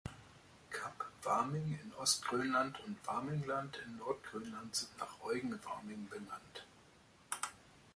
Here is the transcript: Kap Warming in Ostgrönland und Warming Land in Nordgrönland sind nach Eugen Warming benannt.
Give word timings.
Kap 0.71 1.05
Warming 1.21 1.77
in 1.79 1.93
Ostgrönland 1.93 2.79
und 2.87 2.97
Warming 3.05 3.45
Land 3.45 3.77
in 3.85 3.97
Nordgrönland 3.97 4.75
sind 4.75 4.97
nach 4.97 5.21
Eugen 5.21 5.63
Warming 5.63 6.07
benannt. 6.09 6.65